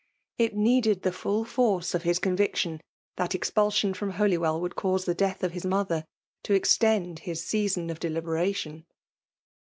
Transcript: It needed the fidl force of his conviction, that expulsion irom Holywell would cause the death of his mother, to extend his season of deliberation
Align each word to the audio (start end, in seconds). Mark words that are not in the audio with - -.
It 0.39 0.55
needed 0.55 1.03
the 1.03 1.11
fidl 1.11 1.45
force 1.45 1.93
of 1.93 2.01
his 2.01 2.17
conviction, 2.17 2.81
that 3.17 3.35
expulsion 3.35 3.93
irom 3.93 4.13
Holywell 4.13 4.59
would 4.59 4.75
cause 4.75 5.05
the 5.05 5.13
death 5.13 5.43
of 5.43 5.51
his 5.51 5.63
mother, 5.63 6.05
to 6.41 6.55
extend 6.55 7.19
his 7.19 7.45
season 7.45 7.91
of 7.91 7.99
deliberation 7.99 8.87